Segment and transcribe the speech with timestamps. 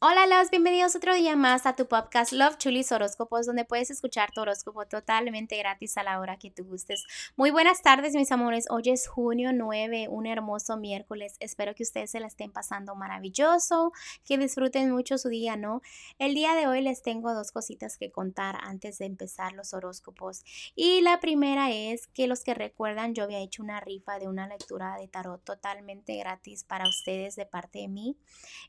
[0.00, 4.30] Hola, los bienvenidos otro día más a tu podcast Love Chulis Horóscopos, donde puedes escuchar
[4.30, 7.02] tu horóscopo totalmente gratis a la hora que tú gustes.
[7.34, 8.66] Muy buenas tardes, mis amores.
[8.70, 11.34] Hoy es junio 9, un hermoso miércoles.
[11.40, 13.90] Espero que ustedes se la estén pasando maravilloso,
[14.24, 15.82] que disfruten mucho su día, ¿no?
[16.20, 20.44] El día de hoy les tengo dos cositas que contar antes de empezar los horóscopos.
[20.76, 24.46] Y la primera es que los que recuerdan, yo había hecho una rifa de una
[24.46, 28.16] lectura de tarot totalmente gratis para ustedes de parte de mí.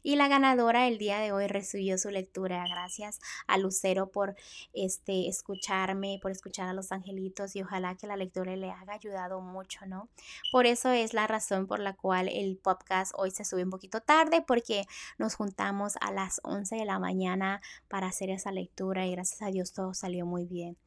[0.02, 2.64] Y la ganadora el día de hoy recibió su lectura.
[2.70, 4.36] Gracias a Lucero por
[4.74, 9.42] este, escucharme, por escuchar a los angelitos y ojalá que la lectura le haya ayudado
[9.42, 10.10] mucho, ¿no?
[10.52, 14.02] Por eso es la razón por la cual el podcast hoy se sube un poquito
[14.02, 14.86] tarde porque
[15.18, 19.52] nos juntamos a las 11 de la mañana para hacer esa lectura y gracias a
[19.52, 20.78] Dios todo salió muy bien.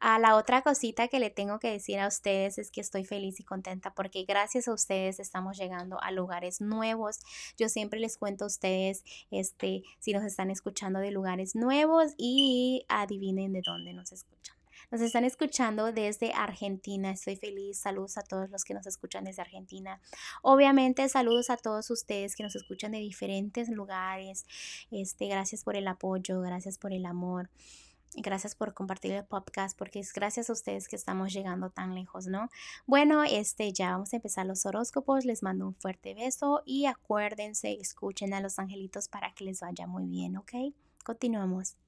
[0.00, 3.40] A la otra cosita que le tengo que decir a ustedes es que estoy feliz
[3.40, 7.20] y contenta porque gracias a ustedes estamos llegando a lugares nuevos.
[7.56, 12.84] Yo siempre les cuento a ustedes este si nos están escuchando de lugares nuevos y
[12.88, 14.56] adivinen de dónde nos escuchan.
[14.90, 17.10] Nos están escuchando desde Argentina.
[17.10, 17.78] Estoy feliz.
[17.78, 20.00] Saludos a todos los que nos escuchan desde Argentina.
[20.42, 24.46] Obviamente, saludos a todos ustedes que nos escuchan de diferentes lugares.
[24.92, 27.50] Este, gracias por el apoyo, gracias por el amor.
[28.18, 32.26] Gracias por compartir el podcast porque es gracias a ustedes que estamos llegando tan lejos,
[32.26, 32.48] ¿no?
[32.86, 35.26] Bueno, este ya vamos a empezar los horóscopos.
[35.26, 39.86] Les mando un fuerte beso y acuérdense, escuchen a los angelitos para que les vaya
[39.86, 40.52] muy bien, ¿ok?
[41.04, 41.85] Continuamos.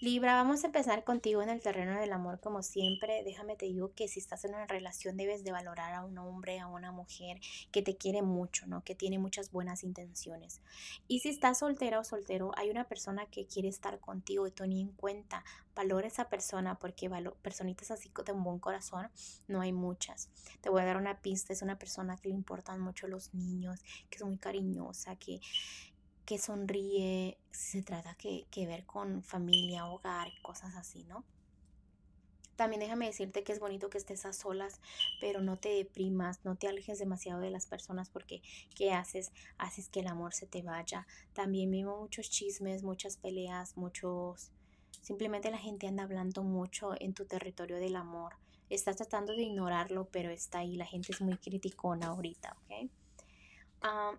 [0.00, 3.22] Libra, vamos a empezar contigo en el terreno del amor como siempre.
[3.24, 6.60] Déjame te digo que si estás en una relación debes de valorar a un hombre,
[6.60, 7.40] a una mujer
[7.72, 8.84] que te quiere mucho, ¿no?
[8.84, 10.60] Que tiene muchas buenas intenciones.
[11.08, 14.64] Y si estás soltera o soltero, hay una persona que quiere estar contigo y tú
[14.64, 15.44] en cuenta.
[15.74, 17.10] Valora esa persona porque
[17.42, 19.10] personitas así con un buen corazón
[19.46, 20.30] no hay muchas.
[20.60, 23.82] Te voy a dar una pista, es una persona que le importan mucho los niños,
[24.10, 25.40] que es muy cariñosa, que
[26.26, 31.24] que sonríe, se trata que, que ver con familia, hogar, cosas así, ¿no?
[32.56, 34.80] También déjame decirte que es bonito que estés a solas,
[35.20, 38.42] pero no te deprimas, no te alejes demasiado de las personas porque
[38.74, 39.30] ¿qué haces?
[39.58, 41.06] Haces que el amor se te vaya.
[41.34, 44.50] También vimos muchos chismes, muchas peleas, muchos...
[45.02, 48.36] Simplemente la gente anda hablando mucho en tu territorio del amor.
[48.70, 50.76] Estás tratando de ignorarlo, pero está ahí.
[50.76, 52.90] La gente es muy criticona ahorita, ¿ok?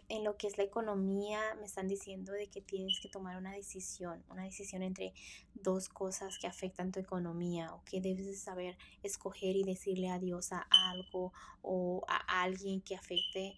[0.09, 3.51] En lo que es la economía, me están diciendo de que tienes que tomar una
[3.51, 5.13] decisión, una decisión entre
[5.53, 10.51] dos cosas que afectan tu economía o que debes de saber escoger y decirle adiós
[10.51, 13.57] a algo o a alguien que afecte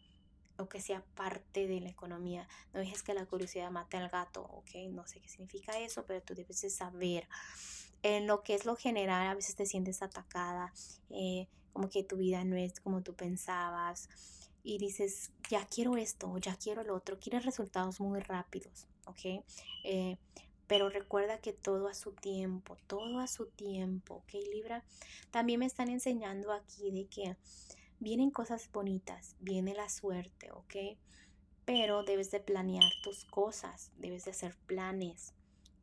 [0.57, 2.47] o que sea parte de la economía.
[2.73, 4.71] No dejes que la curiosidad mate al gato, ¿ok?
[4.91, 7.27] No sé qué significa eso, pero tú debes de saber.
[8.03, 10.73] En lo que es lo general, a veces te sientes atacada,
[11.09, 14.09] eh, como que tu vida no es como tú pensabas
[14.63, 19.43] y dices, ya quiero esto, ya quiero lo otro, quieres resultados muy rápidos, ¿ok?
[19.83, 20.17] Eh,
[20.67, 24.83] pero recuerda que todo a su tiempo, todo a su tiempo, ¿ok, Libra?
[25.31, 27.35] También me están enseñando aquí de que
[27.99, 30.75] vienen cosas bonitas, viene la suerte, ¿ok?
[31.65, 35.33] Pero debes de planear tus cosas, debes de hacer planes,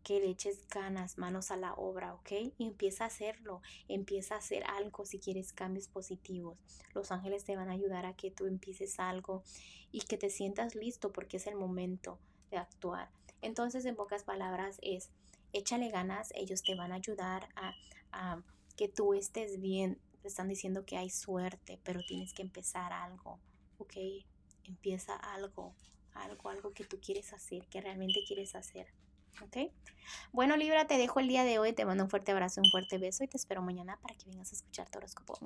[0.06, 2.30] que le eches ganas, manos a la obra, ¿ok?
[2.58, 6.56] Y empieza a hacerlo, empieza a hacer algo si quieres cambios positivos.
[6.94, 9.42] Los ángeles te van a ayudar a que tú empieces algo
[9.90, 12.20] y que te sientas listo porque es el momento
[12.52, 13.10] de actuar.
[13.42, 15.10] Entonces, en pocas palabras, es
[15.52, 18.40] échale ganas, ellos te van a ayudar a,
[18.76, 19.98] que tú estés bien.
[20.22, 23.40] Te están diciendo que hay suerte, pero tienes que empezar algo,
[23.78, 23.96] ¿ok?
[24.62, 25.74] Empieza algo,
[26.12, 28.86] algo, algo que tú quieres hacer, que realmente quieres hacer.
[29.42, 29.72] ¿Ok?
[30.32, 31.72] Bueno, Libra, te dejo el día de hoy.
[31.72, 34.52] Te mando un fuerte abrazo, un fuerte beso y te espero mañana para que vengas
[34.52, 35.38] a escuchar tu horóscopo.